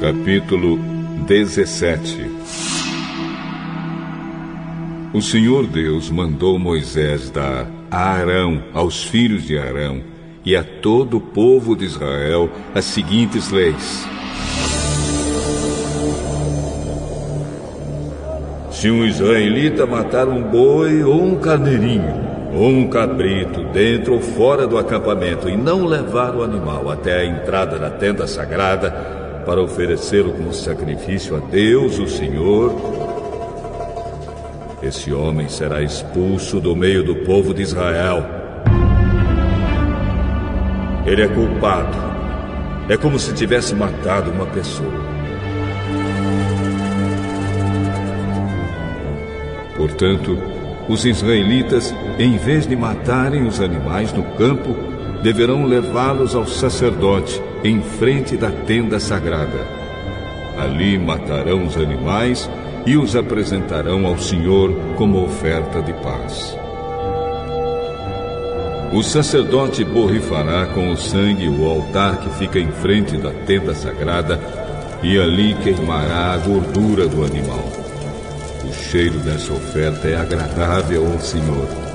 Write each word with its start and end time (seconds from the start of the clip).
Capítulo 0.00 0.78
17 1.26 2.30
O 5.12 5.20
Senhor 5.20 5.66
Deus 5.66 6.08
mandou 6.08 6.58
Moisés 6.58 7.28
dar 7.28 7.66
a 7.90 8.12
Arão, 8.12 8.62
aos 8.72 9.04
filhos 9.04 9.42
de 9.42 9.58
Arão 9.58 10.00
e 10.42 10.56
a 10.56 10.64
todo 10.64 11.18
o 11.18 11.20
povo 11.20 11.76
de 11.76 11.84
Israel 11.84 12.48
as 12.74 12.86
seguintes 12.86 13.50
leis. 13.50 14.08
Se 18.70 18.90
um 18.90 19.04
israelita 19.04 19.84
matar 19.84 20.28
um 20.28 20.42
boi 20.42 21.04
ou 21.04 21.22
um 21.22 21.38
carneirinho, 21.38 22.30
ou 22.54 22.70
um 22.70 22.88
cabrito 22.88 23.64
dentro 23.64 24.14
ou 24.14 24.20
fora 24.20 24.66
do 24.66 24.78
acampamento 24.78 25.46
e 25.46 25.58
não 25.58 25.84
levar 25.84 26.34
o 26.34 26.42
animal 26.42 26.90
até 26.90 27.20
a 27.20 27.26
entrada 27.26 27.78
da 27.78 27.90
tenda 27.90 28.26
sagrada 28.26 29.28
para 29.40 29.62
oferecê-lo 29.62 30.32
como 30.32 30.52
sacrifício 30.52 31.36
a 31.36 31.40
Deus, 31.40 31.98
o 31.98 32.06
Senhor, 32.06 32.74
esse 34.82 35.12
homem 35.12 35.48
será 35.48 35.82
expulso 35.82 36.60
do 36.60 36.74
meio 36.74 37.04
do 37.04 37.16
povo 37.16 37.52
de 37.52 37.62
Israel. 37.62 38.24
Ele 41.06 41.22
é 41.22 41.28
culpado. 41.28 41.96
É 42.88 42.96
como 42.96 43.18
se 43.18 43.34
tivesse 43.34 43.74
matado 43.74 44.30
uma 44.30 44.46
pessoa. 44.46 44.90
Portanto, 49.76 50.36
os 50.88 51.04
israelitas, 51.04 51.94
em 52.18 52.36
vez 52.36 52.66
de 52.66 52.74
matarem 52.74 53.46
os 53.46 53.60
animais 53.60 54.12
no 54.12 54.24
campo, 54.36 54.89
deverão 55.22 55.64
levá-los 55.64 56.34
ao 56.34 56.46
sacerdote 56.46 57.42
em 57.62 57.82
frente 57.82 58.36
da 58.36 58.50
tenda 58.50 58.98
sagrada. 58.98 59.66
Ali 60.58 60.98
matarão 60.98 61.64
os 61.66 61.76
animais 61.76 62.50
e 62.86 62.96
os 62.96 63.14
apresentarão 63.14 64.06
ao 64.06 64.18
Senhor 64.18 64.74
como 64.96 65.22
oferta 65.22 65.82
de 65.82 65.92
paz. 65.94 66.56
O 68.92 69.02
sacerdote 69.02 69.84
borrifará 69.84 70.66
com 70.66 70.90
o 70.90 70.96
sangue 70.96 71.48
o 71.48 71.64
altar 71.68 72.18
que 72.18 72.30
fica 72.30 72.58
em 72.58 72.72
frente 72.72 73.16
da 73.16 73.30
tenda 73.30 73.72
sagrada 73.72 74.40
e 75.02 75.18
ali 75.18 75.54
queimará 75.62 76.32
a 76.32 76.38
gordura 76.38 77.06
do 77.06 77.24
animal. 77.24 77.70
O 78.68 78.72
cheiro 78.72 79.18
dessa 79.20 79.52
oferta 79.52 80.08
é 80.08 80.16
agradável 80.16 81.06
ao 81.06 81.20
Senhor. 81.20 81.89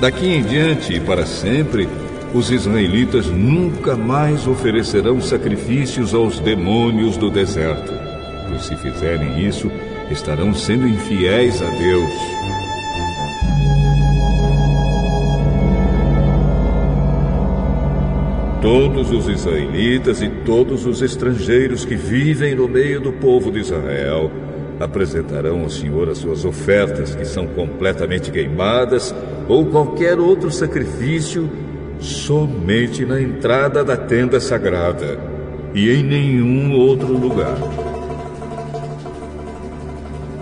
Daqui 0.00 0.28
em 0.28 0.42
diante 0.42 0.94
e 0.94 1.00
para 1.00 1.26
sempre, 1.26 1.86
os 2.32 2.50
israelitas 2.50 3.26
nunca 3.26 3.94
mais 3.94 4.46
oferecerão 4.46 5.20
sacrifícios 5.20 6.14
aos 6.14 6.40
demônios 6.40 7.18
do 7.18 7.30
deserto, 7.30 7.92
pois 8.48 8.62
se 8.62 8.74
fizerem 8.76 9.46
isso, 9.46 9.70
estarão 10.10 10.54
sendo 10.54 10.88
infiéis 10.88 11.60
a 11.60 11.68
Deus. 11.68 12.12
Todos 18.62 19.10
os 19.10 19.28
israelitas 19.28 20.22
e 20.22 20.30
todos 20.46 20.86
os 20.86 21.02
estrangeiros 21.02 21.84
que 21.84 21.94
vivem 21.94 22.54
no 22.54 22.66
meio 22.66 23.02
do 23.02 23.12
povo 23.12 23.50
de 23.50 23.58
Israel 23.58 24.30
apresentarão 24.80 25.60
ao 25.60 25.68
Senhor 25.68 26.08
as 26.08 26.18
suas 26.18 26.44
ofertas, 26.46 27.14
que 27.14 27.26
são 27.26 27.46
completamente 27.46 28.30
queimadas, 28.30 29.14
ou 29.46 29.66
qualquer 29.66 30.18
outro 30.18 30.50
sacrifício, 30.50 31.50
somente 31.98 33.04
na 33.04 33.20
entrada 33.20 33.84
da 33.84 33.94
tenda 33.94 34.40
sagrada 34.40 35.20
e 35.74 35.90
em 35.90 36.02
nenhum 36.02 36.72
outro 36.72 37.12
lugar. 37.12 37.58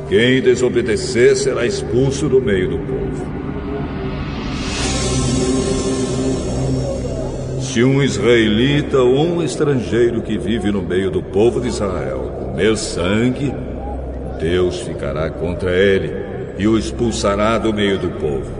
Quem 0.08 0.40
desobedecer 0.40 1.36
será 1.36 1.66
expulso 1.66 2.28
do 2.28 2.40
meio 2.40 2.70
do 2.70 2.78
povo. 2.78 3.26
Se 7.60 7.82
um 7.82 8.02
israelita 8.02 9.02
ou 9.02 9.18
um 9.18 9.42
estrangeiro 9.42 10.22
que 10.22 10.38
vive 10.38 10.70
no 10.70 10.80
meio 10.80 11.10
do 11.10 11.22
povo 11.22 11.60
de 11.60 11.68
Israel 11.68 12.32
comer 12.40 12.76
sangue, 12.76 13.52
Deus 14.38 14.80
ficará 14.80 15.28
contra 15.30 15.70
ele 15.70 16.12
e 16.58 16.66
o 16.66 16.78
expulsará 16.78 17.58
do 17.58 17.72
meio 17.72 17.98
do 17.98 18.08
povo, 18.10 18.50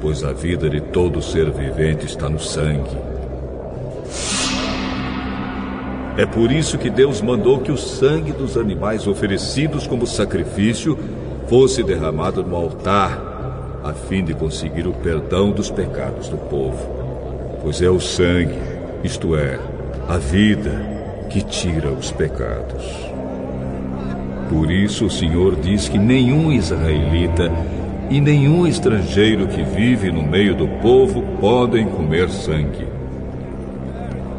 pois 0.00 0.24
a 0.24 0.32
vida 0.32 0.68
de 0.68 0.80
todo 0.80 1.22
ser 1.22 1.50
vivente 1.50 2.06
está 2.06 2.28
no 2.28 2.38
sangue. 2.38 2.96
É 6.16 6.24
por 6.24 6.50
isso 6.50 6.78
que 6.78 6.88
Deus 6.88 7.20
mandou 7.20 7.60
que 7.60 7.70
o 7.70 7.76
sangue 7.76 8.32
dos 8.32 8.56
animais 8.56 9.06
oferecidos 9.06 9.86
como 9.86 10.06
sacrifício 10.06 10.98
fosse 11.46 11.82
derramado 11.82 12.42
no 12.42 12.56
altar, 12.56 13.80
a 13.84 13.92
fim 13.92 14.24
de 14.24 14.32
conseguir 14.32 14.86
o 14.86 14.94
perdão 14.94 15.50
dos 15.50 15.70
pecados 15.70 16.28
do 16.28 16.38
povo. 16.38 17.58
Pois 17.62 17.82
é 17.82 17.90
o 17.90 18.00
sangue, 18.00 18.58
isto 19.04 19.36
é, 19.36 19.58
a 20.08 20.16
vida, 20.16 20.96
que 21.28 21.42
tira 21.42 21.90
os 21.90 22.10
pecados. 22.10 23.15
Por 24.48 24.70
isso 24.70 25.06
o 25.06 25.10
Senhor 25.10 25.56
diz 25.56 25.88
que 25.88 25.98
nenhum 25.98 26.52
israelita 26.52 27.50
e 28.08 28.20
nenhum 28.20 28.66
estrangeiro 28.66 29.48
que 29.48 29.62
vive 29.62 30.12
no 30.12 30.22
meio 30.22 30.54
do 30.54 30.68
povo 30.80 31.22
podem 31.40 31.86
comer 31.86 32.28
sangue. 32.28 32.86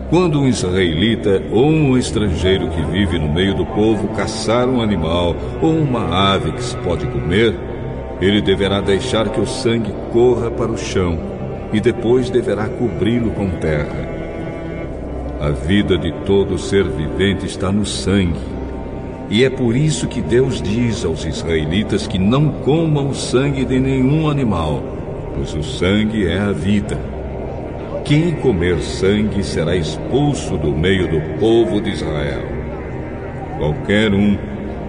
Quando 0.10 0.40
um 0.40 0.48
israelita 0.48 1.44
ou 1.52 1.66
um 1.66 1.98
estrangeiro 1.98 2.70
que 2.70 2.82
vive 2.84 3.20
no 3.20 3.28
meio 3.28 3.54
do 3.54 3.66
povo 3.66 4.08
caçar 4.10 4.70
um 4.70 4.82
animal 4.82 5.36
ou 5.62 5.72
uma 5.72 6.34
ave 6.34 6.54
que 6.54 6.64
se 6.64 6.78
pode 6.78 7.06
comer, 7.08 7.54
ele 8.22 8.42
deverá 8.42 8.80
deixar 8.80 9.28
que 9.28 9.42
o 9.42 9.46
sangue 9.46 9.94
corra 10.14 10.50
para 10.50 10.72
o 10.72 10.78
chão 10.78 11.20
e 11.74 11.82
depois 11.82 12.30
deverá 12.30 12.70
cobri-lo 12.70 13.32
com 13.32 13.50
terra. 13.50 14.08
A 15.42 15.50
vida 15.50 15.98
de 15.98 16.14
todo 16.26 16.58
ser 16.58 16.86
vivente 16.86 17.46
está 17.46 17.70
no 17.70 17.86
sangue 17.86 18.58
e 19.30 19.44
é 19.44 19.50
por 19.50 19.76
isso 19.76 20.08
que 20.08 20.22
Deus 20.22 20.62
diz 20.62 21.04
aos 21.04 21.26
israelitas 21.26 22.08
que 22.08 22.18
não 22.18 22.50
comam 22.64 23.10
o 23.10 23.16
sangue 23.16 23.66
de 23.66 23.80
nenhum 23.80 24.30
animal, 24.30 24.82
pois 25.36 25.54
o 25.54 25.62
sangue 25.62 26.26
é 26.26 26.40
a 26.40 26.52
vida. 26.52 26.98
Quem 28.06 28.32
comer 28.36 28.80
sangue 28.80 29.44
será 29.44 29.76
expulso 29.76 30.58
do 30.58 30.72
meio 30.72 31.10
do 31.10 31.40
povo 31.40 31.82
de 31.82 31.90
Israel. 31.90 32.46
Qualquer 33.58 34.14
um, 34.14 34.38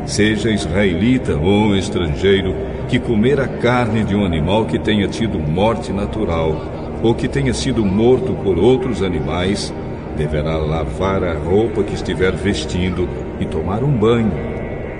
seja 0.06 0.50
israelita 0.50 1.36
ou 1.36 1.74
estrangeiro, 1.74 2.54
que 2.88 3.00
comer 3.00 3.40
a 3.40 3.48
carne 3.48 4.04
de 4.04 4.14
um 4.14 4.24
animal 4.24 4.66
que 4.66 4.78
tenha 4.78 5.08
tido 5.08 5.38
morte 5.38 5.92
natural 5.92 6.62
ou 7.02 7.12
que 7.12 7.26
tenha 7.26 7.52
sido 7.52 7.84
morto 7.84 8.32
por 8.42 8.56
outros 8.56 9.02
animais, 9.02 9.72
deverá 10.18 10.56
lavar 10.56 11.22
a 11.22 11.34
roupa 11.34 11.84
que 11.84 11.94
estiver 11.94 12.32
vestindo 12.32 13.08
e 13.38 13.46
tomar 13.46 13.84
um 13.84 13.92
banho, 13.92 14.32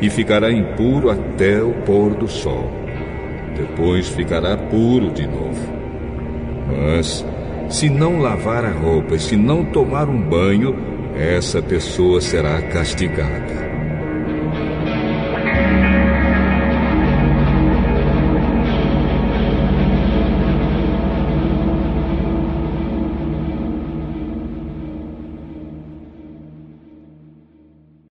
e 0.01 0.09
ficará 0.09 0.51
impuro 0.51 1.11
até 1.11 1.61
o 1.61 1.73
pôr 1.85 2.15
do 2.15 2.29
sol. 2.29 2.71
Depois 3.57 4.09
ficará 4.09 4.57
puro 4.57 5.11
de 5.11 5.27
novo. 5.27 5.73
Mas, 6.69 7.27
se 7.69 7.91
não 7.91 8.21
lavar 8.21 8.65
a 8.65 8.71
roupa 8.71 9.17
e 9.17 9.19
se 9.19 9.35
não 9.35 9.65
tomar 9.65 10.09
um 10.09 10.21
banho, 10.21 10.77
essa 11.17 11.61
pessoa 11.61 12.21
será 12.21 12.63
castigada. 12.63 13.68